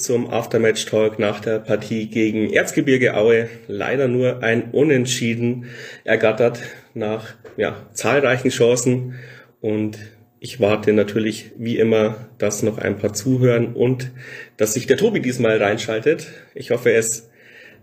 [0.00, 3.50] Zum Aftermatch Talk nach der Partie gegen Erzgebirge Aue.
[3.68, 5.66] Leider nur ein Unentschieden
[6.04, 6.62] ergattert
[6.94, 9.16] nach ja, zahlreichen Chancen
[9.60, 9.98] und
[10.38, 14.10] ich warte natürlich wie immer, dass noch ein paar zuhören und
[14.56, 16.28] dass sich der Tobi diesmal reinschaltet.
[16.54, 17.28] Ich hoffe, es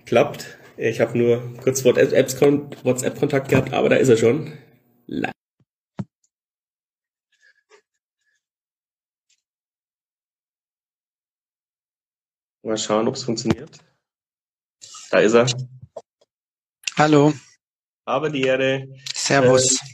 [0.07, 0.57] klappt.
[0.75, 4.53] Ich habe nur kurz WhatsApp-Kontakt gehabt, aber da ist er schon.
[12.67, 13.77] Mal schauen, ob es funktioniert.
[15.09, 15.47] Da ist er.
[16.97, 17.31] Hallo.
[18.03, 18.89] Aber die Ehre.
[19.15, 19.75] Servus.
[19.75, 19.85] Äh,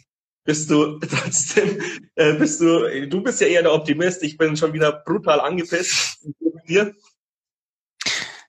[0.44, 1.80] bist du trotzdem,
[2.16, 4.24] äh, bist du, du bist ja eher der Optimist.
[4.24, 6.18] Ich bin schon wieder brutal angepisst.
[6.68, 6.96] Dir?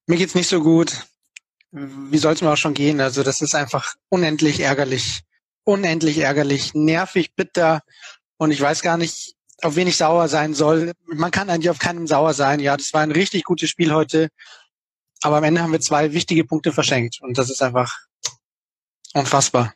[0.07, 1.07] Mir geht's nicht so gut.
[1.71, 3.03] Wie soll es mir auch schon gehen?
[3.03, 5.21] Also das ist einfach unendlich ärgerlich.
[5.65, 7.83] Unendlich ärgerlich, nervig, bitter.
[8.39, 10.93] Und ich weiß gar nicht, auf wen ich sauer sein soll.
[11.07, 12.61] Man kann eigentlich auf keinem sauer sein.
[12.61, 14.29] Ja, das war ein richtig gutes Spiel heute.
[15.23, 17.21] Aber am Ende haben wir zwei wichtige Punkte verschenkt.
[17.23, 17.99] Und das ist einfach
[19.15, 19.73] unfassbar.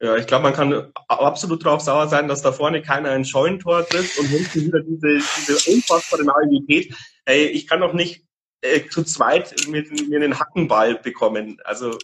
[0.00, 3.86] Ja, ich glaube, man kann absolut darauf sauer sein, dass da vorne keiner ein Scheunentor
[3.88, 6.94] trifft und hinten wieder diese, diese unfassbare Naivität.
[7.24, 8.24] Hey, ich kann doch nicht
[8.60, 11.58] äh, zu zweit mit mir einen Hackenball bekommen.
[11.64, 11.98] Also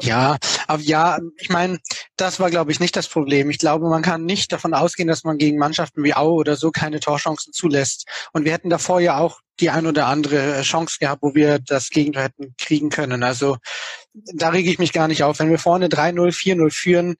[0.00, 1.78] ja, aber ja, ich meine,
[2.16, 3.50] das war, glaube ich, nicht das Problem.
[3.50, 6.70] Ich glaube, man kann nicht davon ausgehen, dass man gegen Mannschaften wie Aue oder so
[6.70, 8.06] keine Torchancen zulässt.
[8.32, 11.90] Und wir hätten davor ja auch die ein oder andere Chance gehabt, wo wir das
[11.90, 13.22] Gegenteil hätten kriegen können.
[13.22, 13.56] Also
[14.34, 15.38] da rege ich mich gar nicht auf.
[15.38, 17.14] Wenn wir vorne 3-0, 4-0 führen,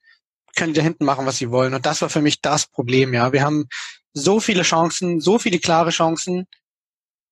[0.56, 1.74] können die da hinten machen, was sie wollen.
[1.74, 3.14] Und das war für mich das Problem.
[3.14, 3.66] Ja, wir haben
[4.12, 6.46] so viele Chancen, so viele klare Chancen,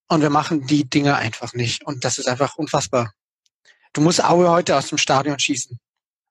[0.07, 1.83] und wir machen die Dinge einfach nicht.
[1.85, 3.11] Und das ist einfach unfassbar.
[3.95, 5.79] Du musst Aue heute aus dem Stadion schießen.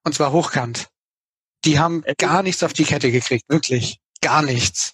[0.03, 0.87] Und zwar hochkant.
[1.65, 3.97] Die haben gar nichts auf die Kette gekriegt, wirklich.
[4.21, 4.93] Gar nichts.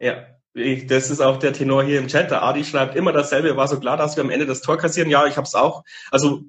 [0.00, 2.32] Ja, ich, das ist auch der Tenor hier im Chat.
[2.32, 3.56] Der Adi schreibt immer dasselbe.
[3.56, 5.10] War so klar, dass wir am Ende das Tor kassieren.
[5.10, 5.84] Ja, ich habe es auch.
[6.10, 6.42] Also,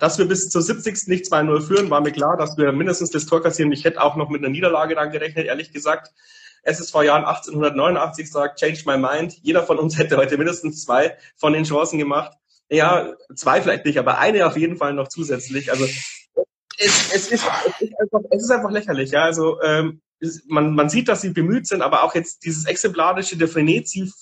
[0.00, 1.06] dass wir bis zur 70.
[1.08, 3.72] nicht 2-0 führen, war mir klar, dass wir mindestens das Tor kassieren.
[3.72, 6.14] Ich hätte auch noch mit einer Niederlage dann gerechnet, ehrlich gesagt.
[6.62, 9.34] SSV Jahren 1889 sagt, change my mind.
[9.42, 12.32] Jeder von uns hätte heute mindestens zwei von den Chancen gemacht.
[12.70, 15.70] Ja, zwei vielleicht nicht, aber eine auf jeden Fall noch zusätzlich.
[15.70, 19.10] Also es, es, ist, es, ist, einfach, es ist einfach lächerlich.
[19.10, 20.00] Ja, also ähm,
[20.46, 24.12] man, man sieht, dass sie bemüht sind, aber auch jetzt dieses exemplarische der Frenetzi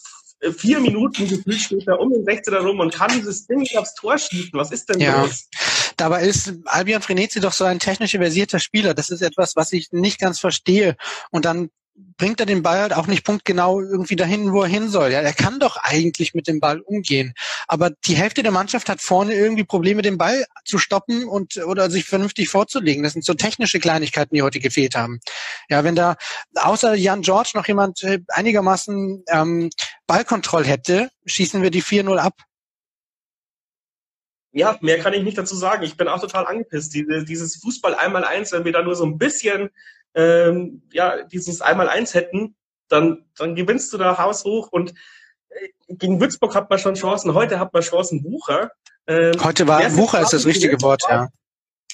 [0.56, 3.94] vier Minuten gefühlt steht da um den 16 rum und kann dieses Ding nicht aufs
[3.94, 4.50] Tor schießen.
[4.52, 5.22] Was ist denn ja.
[5.22, 5.48] los?
[5.96, 8.92] Dabei ist Albion Frenetzi doch so ein technisch versierter Spieler.
[8.92, 10.96] Das ist etwas, was ich nicht ganz verstehe.
[11.30, 11.70] Und dann
[12.18, 15.12] bringt er den Ball halt auch nicht punktgenau irgendwie dahin, wo er hin soll.
[15.12, 17.32] Ja, er kann doch eigentlich mit dem Ball umgehen.
[17.68, 21.90] Aber die Hälfte der Mannschaft hat vorne irgendwie Probleme, den Ball zu stoppen und oder
[21.90, 23.02] sich vernünftig vorzulegen.
[23.02, 25.20] Das sind so technische Kleinigkeiten, die heute gefehlt haben.
[25.68, 26.16] Ja, wenn da
[26.54, 29.70] außer Jan George noch jemand äh, einigermaßen ähm,
[30.06, 32.34] Ballkontroll hätte, schießen wir die 4-0 ab.
[34.52, 35.82] Ja, mehr kann ich nicht dazu sagen.
[35.82, 36.94] Ich bin auch total angepisst.
[36.94, 39.70] Diese, dieses Fußball einmal eins, wenn wir da nur so ein bisschen
[40.16, 42.56] ähm, ja, dieses Einmal-Eins hätten,
[42.88, 44.94] dann, dann gewinnst du da haushoch und
[45.88, 48.70] gegen Würzburg hat man schon Chancen, heute hat man Chancen Wucher.
[49.06, 51.28] Ähm, heute war Wucher ist das richtige Wort, ja.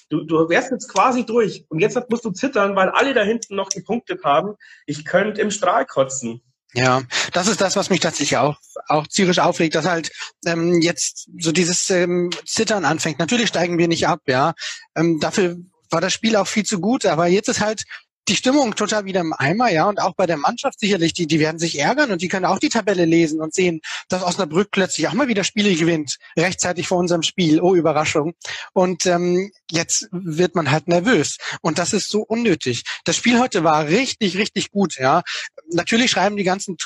[0.09, 3.57] Du, du wärst jetzt quasi durch und jetzt musst du zittern, weil alle da hinten
[3.57, 4.57] noch gepunktet haben.
[4.87, 6.43] Ich könnte im Strahl kotzen.
[6.75, 7.03] Ja,
[7.33, 8.59] das ist das, was mich tatsächlich auch,
[8.89, 10.11] auch tierisch aufregt, dass halt
[10.47, 13.19] ähm, jetzt so dieses ähm, Zittern anfängt.
[13.19, 14.55] Natürlich steigen wir nicht ab, ja.
[14.95, 15.57] Ähm, dafür
[15.91, 17.85] war das Spiel auch viel zu gut, aber jetzt ist halt
[18.29, 21.41] die Stimmung total wieder im Eimer, ja, und auch bei der Mannschaft sicherlich, die, die
[21.41, 25.09] werden sich ärgern und die können auch die Tabelle lesen und sehen, dass Osnabrück plötzlich
[25.09, 28.35] auch mal wieder Spiele gewinnt, rechtzeitig vor unserem Spiel, oh Überraschung.
[28.73, 32.85] Und ähm, jetzt wird man halt nervös und das ist so unnötig.
[33.05, 35.23] Das Spiel heute war richtig, richtig gut, ja.
[35.71, 36.77] Natürlich schreiben die ganzen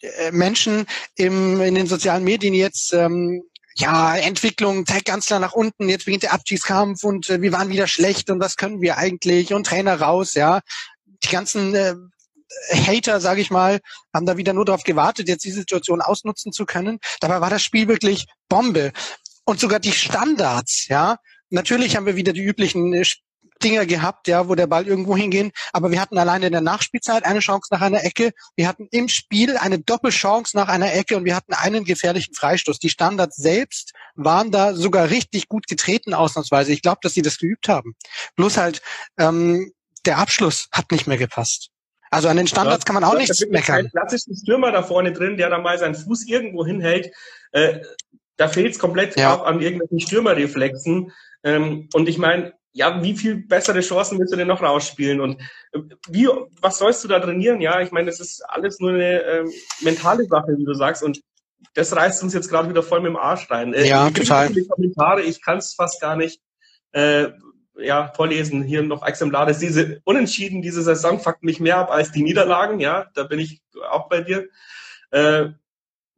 [0.00, 3.42] äh, Menschen im, in den sozialen Medien jetzt, ähm,
[3.78, 7.68] ja, Entwicklung zeigt ganz klar nach unten, jetzt beginnt der Abstiegskampf und äh, wir waren
[7.68, 10.60] wieder schlecht und was können wir eigentlich und Trainer raus, ja.
[11.24, 11.94] Die ganzen äh,
[12.72, 13.80] Hater, sage ich mal,
[14.14, 16.98] haben da wieder nur darauf gewartet, jetzt die Situation ausnutzen zu können.
[17.20, 18.92] Dabei war das Spiel wirklich Bombe.
[19.44, 21.18] Und sogar die Standards, ja.
[21.50, 23.04] Natürlich haben wir wieder die üblichen äh,
[23.62, 25.52] Dinger gehabt, ja, wo der Ball irgendwo hingehen.
[25.72, 28.32] Aber wir hatten alleine in der Nachspielzeit eine Chance nach einer Ecke.
[28.56, 32.78] Wir hatten im Spiel eine Doppelchance nach einer Ecke und wir hatten einen gefährlichen Freistoß.
[32.78, 36.72] Die Standards selbst waren da sogar richtig gut getreten, ausnahmsweise.
[36.72, 37.94] Ich glaube, dass sie das geübt haben.
[38.36, 38.82] Bloß halt,
[39.18, 39.72] ähm,
[40.04, 41.70] der Abschluss hat nicht mehr gepasst.
[42.10, 43.86] Also an den Standards kann man auch nichts meckern.
[43.86, 47.12] Ein klassischen Stürmer da vorne drin, der da mal seinen Fuß irgendwo hinhält.
[47.52, 47.80] Äh,
[48.36, 49.34] da fehlt es komplett ja.
[49.34, 51.12] auch an irgendwelchen Stürmerreflexen.
[51.42, 55.20] Ähm, und ich meine, ja, wie viel bessere Chancen willst du denn noch rausspielen?
[55.22, 55.40] Und
[55.72, 55.80] äh,
[56.10, 56.28] wie,
[56.60, 57.62] was sollst du da trainieren?
[57.62, 59.50] Ja, ich meine, das ist alles nur eine ähm,
[59.80, 61.02] mentale Sache, wie du sagst.
[61.02, 61.22] Und
[61.72, 63.72] das reißt uns jetzt gerade wieder voll mit dem Arsch rein.
[63.72, 64.50] Äh, ja, total.
[64.52, 66.42] Die Kommentare, ich kann es fast gar nicht
[66.92, 67.28] äh,
[67.78, 68.62] ja, vorlesen.
[68.62, 69.56] Hier noch Exemplare.
[69.56, 72.78] Diese Unentschieden diese Saison fuckt mich mehr ab als die Niederlagen.
[72.78, 74.48] Ja, da bin ich auch bei dir.
[75.12, 75.46] Äh,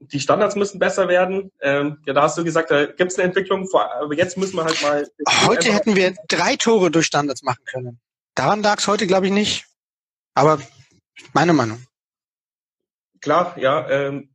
[0.01, 1.51] die Standards müssen besser werden.
[1.61, 3.69] Ähm, ja, da hast du gesagt, da gibt es eine Entwicklung.
[3.73, 5.09] Aber jetzt müssen wir halt mal.
[5.47, 8.01] Heute hätten wir drei Tore durch Standards machen können.
[8.35, 9.67] Daran lag es heute, glaube ich, nicht.
[10.35, 10.61] Aber
[11.33, 11.85] meine Meinung.
[13.21, 13.89] Klar, ja.
[13.89, 14.31] Ähm,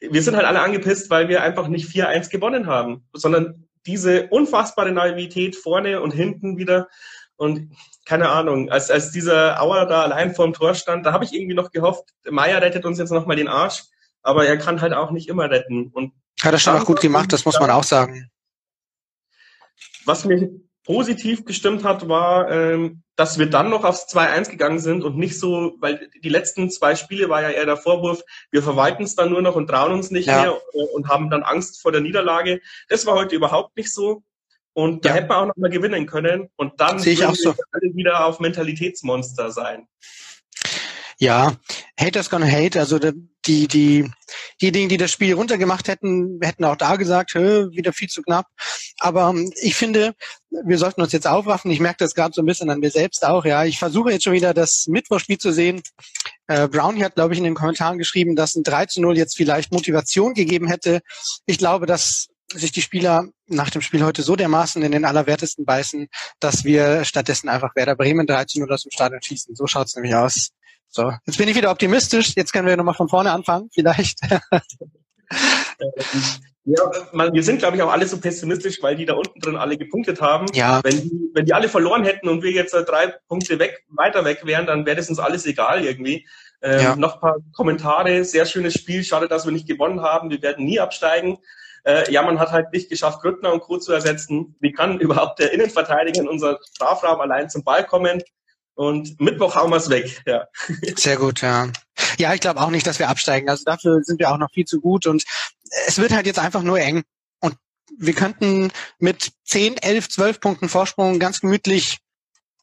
[0.00, 4.92] wir sind halt alle angepisst, weil wir einfach nicht 4-1 gewonnen haben, sondern diese unfassbare
[4.92, 6.88] Naivität vorne und hinten wieder.
[7.36, 11.32] Und keine Ahnung, als, als dieser Auer da allein vorm Tor stand, da habe ich
[11.32, 13.84] irgendwie noch gehofft, Meier rettet uns jetzt nochmal den Arsch
[14.24, 15.88] aber er kann halt auch nicht immer retten.
[15.92, 16.12] Und
[16.42, 18.30] hat er schon auch gut gemacht, das muss man auch sagen.
[20.04, 20.48] Was mich
[20.84, 25.38] positiv gestimmt hat, war, ähm, dass wir dann noch aufs 2-1 gegangen sind und nicht
[25.38, 29.30] so, weil die letzten zwei Spiele war ja eher der Vorwurf, wir verwalten es dann
[29.30, 30.42] nur noch und trauen uns nicht ja.
[30.42, 30.60] mehr
[30.94, 32.60] und haben dann Angst vor der Niederlage.
[32.88, 34.22] Das war heute überhaupt nicht so.
[34.74, 35.14] Und da ja.
[35.14, 36.50] hätte man auch noch mal gewinnen können.
[36.56, 37.54] Und dann Sehe ich auch so.
[37.70, 39.86] alle wieder auf Mentalitätsmonster sein.
[41.18, 41.56] Ja,
[41.98, 42.78] Haters gonna hate.
[42.78, 44.10] Also die, die,
[44.60, 48.46] diejenigen, die das Spiel runtergemacht hätten, hätten auch da gesagt, wieder viel zu knapp.
[48.98, 50.14] Aber ähm, ich finde,
[50.50, 51.70] wir sollten uns jetzt aufwachen.
[51.70, 53.44] Ich merke das gerade so ein bisschen an mir selbst auch.
[53.44, 55.82] Ja, ich versuche jetzt schon wieder das Mittwochspiel zu sehen.
[56.46, 59.36] Äh, Brownie hat, glaube ich, in den Kommentaren geschrieben, dass ein 3 zu 0 jetzt
[59.36, 61.00] vielleicht Motivation gegeben hätte.
[61.46, 65.64] Ich glaube, dass sich die Spieler nach dem Spiel heute so dermaßen in den Allerwertesten
[65.64, 66.08] beißen,
[66.40, 69.54] dass wir stattdessen einfach Werder Bremen 3 zu 0 aus dem Stadion schießen.
[69.56, 70.50] So schaut's nämlich aus.
[70.94, 72.34] So, jetzt bin ich wieder optimistisch.
[72.36, 74.20] Jetzt können wir nochmal von vorne anfangen, vielleicht.
[76.66, 76.80] Ja,
[77.30, 80.22] wir sind, glaube ich, auch alle so pessimistisch, weil die da unten drin alle gepunktet
[80.22, 80.46] haben.
[80.54, 80.80] Ja.
[80.82, 84.46] Wenn die, wenn die alle verloren hätten und wir jetzt drei Punkte weg, weiter weg
[84.46, 86.26] wären, dann wäre das uns alles egal irgendwie.
[86.62, 86.96] Ähm, ja.
[86.96, 88.24] Noch ein paar Kommentare.
[88.24, 89.04] Sehr schönes Spiel.
[89.04, 90.30] Schade, dass wir nicht gewonnen haben.
[90.30, 91.36] Wir werden nie absteigen.
[91.82, 93.76] Äh, ja, man hat halt nicht geschafft, Grüttner und Co.
[93.76, 94.56] zu ersetzen.
[94.60, 98.22] Wie kann überhaupt der Innenverteidiger in unser Strafraum allein zum Ball kommen?
[98.74, 100.46] Und Mittwoch hauen wir es weg, ja.
[100.96, 101.68] Sehr gut, ja.
[102.18, 103.48] Ja, ich glaube auch nicht, dass wir absteigen.
[103.48, 105.24] Also dafür sind wir auch noch viel zu gut und
[105.86, 107.04] es wird halt jetzt einfach nur eng.
[107.40, 107.56] Und
[107.98, 111.98] wir könnten mit 10, 11, 12 Punkten Vorsprung ganz gemütlich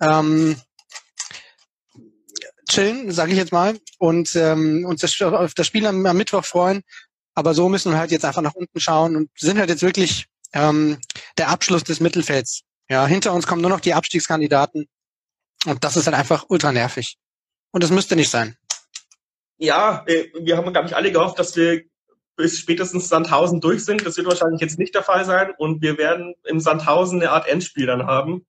[0.02, 0.58] ähm,
[2.70, 6.46] chillen, sage ich jetzt mal, und ähm, uns das, auf das Spiel am, am Mittwoch
[6.46, 6.82] freuen.
[7.34, 10.26] Aber so müssen wir halt jetzt einfach nach unten schauen und sind halt jetzt wirklich
[10.54, 10.98] ähm,
[11.38, 12.64] der Abschluss des Mittelfelds.
[12.90, 14.88] Ja, hinter uns kommen nur noch die Abstiegskandidaten.
[15.66, 17.18] Und das ist dann einfach ultra nervig.
[17.72, 18.58] Und das müsste nicht sein.
[19.58, 21.84] Ja, äh, wir haben, glaube ich, alle gehofft, dass wir
[22.36, 24.06] bis spätestens Sandhausen durch sind.
[24.06, 25.54] Das wird wahrscheinlich jetzt nicht der Fall sein.
[25.58, 28.46] Und wir werden im Sandhausen eine Art Endspiel dann haben.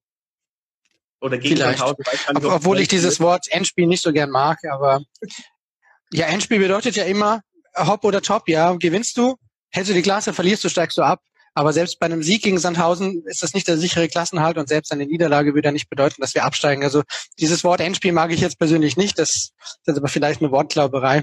[1.20, 1.78] Oder gegen Vielleicht.
[1.78, 2.04] Sandhausen.
[2.34, 5.02] Nicht, Obwohl ich dieses Wort Endspiel nicht so gern mag, aber
[6.12, 7.42] ja, Endspiel bedeutet ja immer
[7.76, 8.72] Hop oder Top, ja.
[8.74, 9.36] Gewinnst du,
[9.70, 11.22] hältst du die Klasse, verlierst du, steigst du ab.
[11.54, 14.92] Aber selbst bei einem Sieg gegen Sandhausen ist das nicht der sichere Klassenhalt und selbst
[14.92, 16.82] eine Niederlage würde ja nicht bedeuten, dass wir absteigen.
[16.82, 17.02] Also
[17.38, 19.18] dieses Wort Endspiel mag ich jetzt persönlich nicht.
[19.18, 19.50] Das,
[19.84, 21.22] ist aber vielleicht eine Wortglauberei.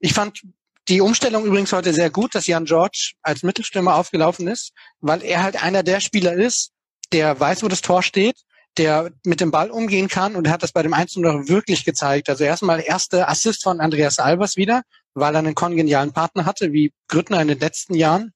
[0.00, 0.42] Ich fand
[0.88, 5.42] die Umstellung übrigens heute sehr gut, dass Jan George als Mittelstürmer aufgelaufen ist, weil er
[5.42, 6.72] halt einer der Spieler ist,
[7.12, 8.36] der weiß, wo das Tor steht,
[8.76, 12.28] der mit dem Ball umgehen kann und hat das bei dem 1 wirklich gezeigt.
[12.28, 14.82] Also erstmal erste Assist von Andreas Albers wieder,
[15.14, 18.32] weil er einen kongenialen Partner hatte, wie Grüttner in den letzten Jahren.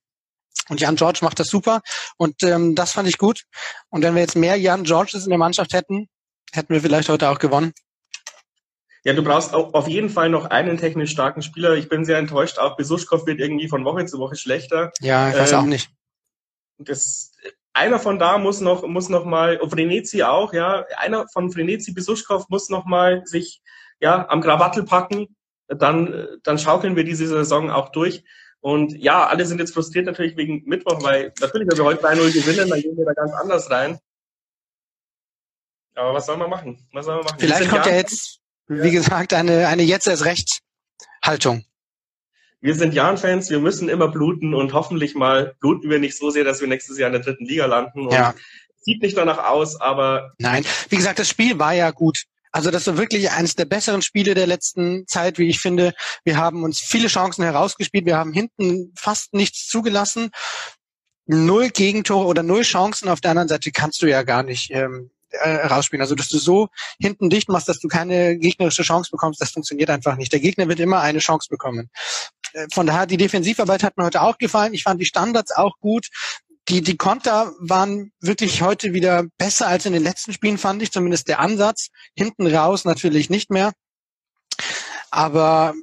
[0.69, 1.83] Und Jan George macht das super.
[2.17, 3.45] Und ähm, das fand ich gut.
[3.91, 6.09] Und wenn wir jetzt mehr Jan Georges in der Mannschaft hätten,
[6.53, 7.73] hätten wir vielleicht heute auch gewonnen.
[9.05, 11.75] Ja, du brauchst auch auf jeden Fall noch einen technisch starken Spieler.
[11.75, 12.59] Ich bin sehr enttäuscht.
[12.59, 14.93] Auch Besuschkow wird irgendwie von Woche zu Woche schlechter.
[15.01, 15.91] Ja, ich weiß ähm, auch nicht.
[16.79, 17.33] Das,
[17.75, 20.87] einer von da muss noch, muss noch mal, Frenetzi auch, ja.
[20.97, 23.61] Einer von Frenetzi Besuschkow muss noch mal sich,
[24.01, 25.37] ja, am Krawattel packen.
[25.69, 28.25] Dann, dann schaukeln wir diese Saison auch durch.
[28.65, 32.33] Und ja, alle sind jetzt frustriert natürlich wegen Mittwoch, weil natürlich, wenn wir heute 3-0
[32.33, 33.99] gewinnen, dann gehen wir da ganz anders rein.
[35.95, 36.89] Aber was soll man machen?
[36.95, 37.37] Was soll man machen?
[37.41, 40.61] Vielleicht kommt ja jetzt, wie gesagt, eine, eine jetzt erst recht
[41.23, 41.67] Haltung.
[42.63, 46.45] Wir sind Jan-Fans, wir müssen immer bluten und hoffentlich mal bluten wir nicht so sehr,
[46.45, 48.07] dass wir nächstes Jahr in der dritten Liga landen.
[48.07, 48.35] Und ja.
[48.81, 50.33] Sieht nicht danach aus, aber.
[50.39, 52.25] Nein, wie gesagt, das Spiel war ja gut.
[52.55, 55.93] Also das war wirklich eines der besseren Spiele der letzten Zeit, wie ich finde.
[56.23, 58.07] Wir haben uns viele Chancen herausgespielt.
[58.07, 60.31] Wir haben hinten fast nichts zugelassen.
[61.27, 65.11] Null Gegentore oder null Chancen auf der anderen Seite kannst du ja gar nicht ähm,
[65.31, 66.01] äh, rausspielen.
[66.01, 66.69] Also dass du so
[67.01, 70.33] hinten dicht machst, dass du keine gegnerische Chance bekommst, das funktioniert einfach nicht.
[70.33, 71.91] Der Gegner wird immer eine Chance bekommen.
[72.53, 74.75] Äh, von daher, die Defensivarbeit hat mir heute auch gefallen.
[74.75, 76.07] Ich fand die Standards auch gut
[76.69, 80.93] die, die Konter waren wirklich heute wieder besser als in den letzten Spielen, fand ich,
[80.93, 81.89] zumindest der Ansatz.
[82.17, 83.73] Hinten raus natürlich nicht mehr.
[85.11, 85.75] Aber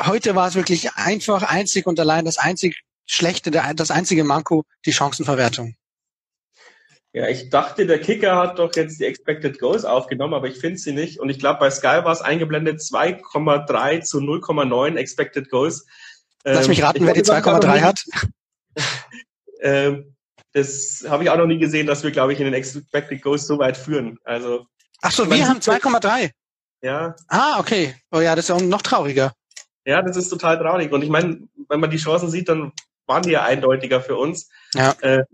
[0.00, 4.92] heute war es wirklich einfach einzig und allein das einzig Schlechte, das einzige Manko, die
[4.92, 5.74] Chancenverwertung.
[7.12, 10.78] Ja, ich dachte, der Kicker hat doch jetzt die Expected Goals aufgenommen, aber ich finde
[10.78, 11.18] sie nicht.
[11.18, 15.86] Und ich glaube, bei Sky war es eingeblendet 2,3 zu 0,9 Expected Goals.
[16.44, 18.04] Lass mich ähm, raten, wer die 2,3 hat.
[19.66, 20.16] Ähm,
[20.52, 23.46] das habe ich auch noch nie gesehen, dass wir, glaube ich, in den Expected Goals
[23.46, 24.18] so weit führen.
[24.24, 24.66] Also.
[25.02, 26.30] Ach so, wir haben 2,3.
[26.82, 27.14] Ja.
[27.28, 27.94] Ah, okay.
[28.10, 29.32] Oh ja, das ist ja noch trauriger.
[29.84, 30.92] Ja, das ist total traurig.
[30.92, 32.72] Und ich meine, wenn man die Chancen sieht, dann
[33.06, 34.48] waren die ja eindeutiger für uns.
[34.74, 34.94] Ja.
[35.00, 35.24] Äh,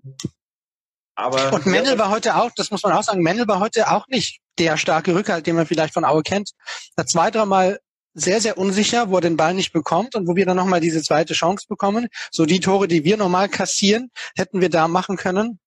[1.14, 4.06] aber, und Mendel war heute auch, das muss man auch sagen, Mendel war heute auch
[4.08, 6.52] nicht der starke Rückhalt, den man vielleicht von Aue kennt.
[6.96, 7.80] Hat zwei, dreimal
[8.14, 11.02] sehr, sehr unsicher, wo er den Ball nicht bekommt und wo wir dann nochmal diese
[11.02, 12.08] zweite Chance bekommen.
[12.30, 15.58] So die Tore, die wir normal kassieren, hätten wir da machen können.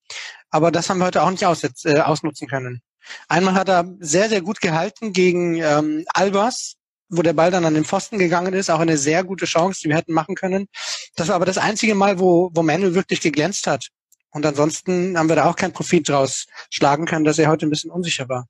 [0.50, 2.82] Aber das haben wir heute auch nicht aussetz, äh, ausnutzen können.
[3.28, 6.76] Einmal hat er sehr, sehr gut gehalten gegen ähm, Albers,
[7.10, 8.70] wo der Ball dann an den Pfosten gegangen ist.
[8.70, 10.68] Auch eine sehr gute Chance, die wir hätten machen können.
[11.16, 13.90] Das war aber das einzige Mal, wo, wo Manuel wirklich geglänzt hat.
[14.32, 17.70] Und ansonsten haben wir da auch keinen Profit draus schlagen können, dass er heute ein
[17.70, 18.48] bisschen unsicher war.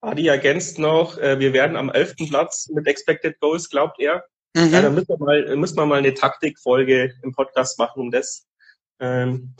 [0.00, 2.28] Adi ergänzt noch, äh, wir werden am 11.
[2.28, 4.24] Platz mit Expected Goals, glaubt er.
[4.54, 4.72] Mhm.
[4.72, 8.46] Ja, da müssen wir, mal, müssen wir mal eine Taktikfolge im Podcast machen um das.
[9.00, 9.54] Ähm,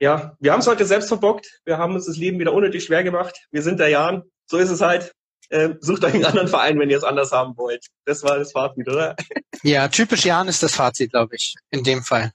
[0.00, 1.60] ja, wir haben es heute selbst verbockt.
[1.64, 3.46] Wir haben uns das Leben wieder unnötig schwer gemacht.
[3.50, 4.24] Wir sind der Jan.
[4.46, 5.12] So ist es halt.
[5.50, 7.86] Ähm, sucht euch einen anderen Verein, wenn ihr es anders haben wollt.
[8.06, 9.14] Das war das Fazit, oder?
[9.62, 12.32] Ja, typisch Jan ist das Fazit, glaube ich, in dem Fall.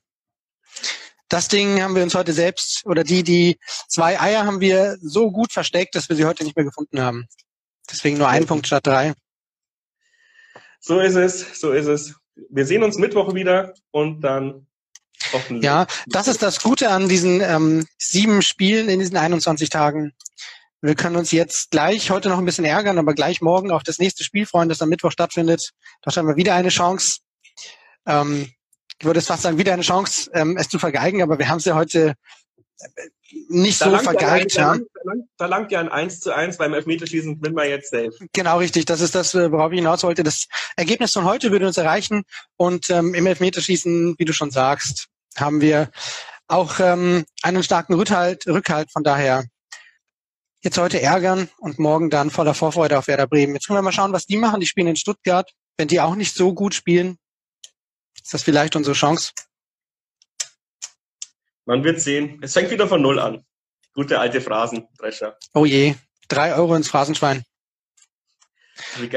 [1.30, 5.32] Das Ding haben wir uns heute selbst, oder die, die zwei Eier haben wir so
[5.32, 7.28] gut versteckt, dass wir sie heute nicht mehr gefunden haben.
[7.90, 9.14] Deswegen nur ein Punkt statt drei.
[10.80, 12.16] So ist es, so ist es.
[12.50, 14.68] Wir sehen uns Mittwoch wieder und dann
[15.34, 15.66] hoffentlich.
[15.66, 20.14] Ja, das ist das Gute an diesen ähm, sieben Spielen in diesen 21 Tagen.
[20.82, 23.98] Wir können uns jetzt gleich heute noch ein bisschen ärgern, aber gleich morgen auf das
[23.98, 25.74] nächste Spiel freuen, das am Mittwoch stattfindet.
[26.04, 27.20] Da haben wir wieder eine Chance.
[28.06, 28.52] Ähm,
[29.00, 31.66] ich würde fast sagen, wieder eine Chance, ähm, es zu vergeigen, aber wir haben es
[31.66, 32.16] ja heute
[32.80, 32.86] äh,
[33.50, 34.54] nicht da so vergeigt.
[34.54, 37.66] Ja, ein, da, langt, da langt ja ein 1 zu 1 beim Elfmeterschießen, bin wir
[37.66, 38.12] jetzt safe.
[38.34, 38.86] Genau, richtig.
[38.86, 40.24] Das ist das, äh, worauf ich hinaus wollte.
[40.24, 42.24] Das Ergebnis von heute würde uns erreichen.
[42.56, 45.90] Und ähm, im Elfmeterschießen, wie du schon sagst, haben wir
[46.48, 48.48] auch ähm, einen starken Rückhalt.
[48.48, 48.92] Rückhalt.
[48.92, 49.46] Von daher
[50.62, 53.54] jetzt heute ärgern und morgen dann voller Vorfreude auf Werder Bremen.
[53.54, 54.60] Jetzt können wir mal schauen, was die machen.
[54.60, 55.52] Die spielen in Stuttgart.
[55.78, 57.18] Wenn die auch nicht so gut spielen,
[58.28, 59.32] ist das vielleicht unsere Chance?
[61.64, 62.40] Man wird sehen.
[62.42, 63.46] Es fängt wieder von Null an.
[63.94, 65.38] Gute alte Phrasendrescher.
[65.54, 65.96] Oh je.
[66.28, 67.46] Drei Euro ins Phrasenschwein.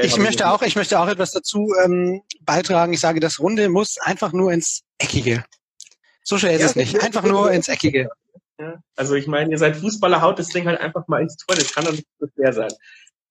[0.01, 2.93] Ich möchte auch, ich möchte auch etwas dazu ähm, beitragen.
[2.93, 5.43] Ich sage, das Runde muss einfach nur ins Eckige.
[6.23, 7.03] So schwer ist ja, es nicht.
[7.03, 8.09] Einfach nur ins Eckige.
[8.59, 8.81] Ja.
[8.95, 11.57] Also ich meine, ihr seid Fußballer, haut das Ding halt einfach mal ins Tor.
[11.57, 12.71] Das kann doch nicht so schwer sein.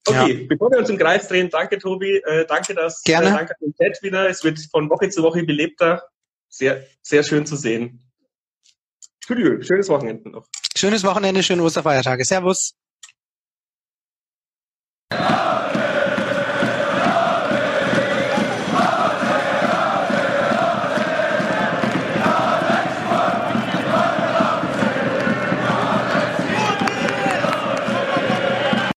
[0.07, 0.47] Okay, ja.
[0.49, 3.29] bevor wir uns im Kreis drehen, danke Tobi, äh, danke, dass äh, Gerne.
[3.29, 4.29] Äh, danke an den Chat wieder.
[4.29, 6.03] Es wird von Woche zu Woche belebter.
[6.49, 8.11] Sehr, sehr schön zu sehen.
[9.27, 10.47] Schönes Wochenende noch.
[10.77, 12.25] Schönes Wochenende, schönen Osterfeiertage.
[12.25, 12.75] Servus.